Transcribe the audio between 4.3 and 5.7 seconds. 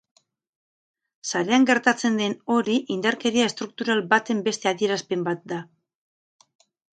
beste adierazpen bat da.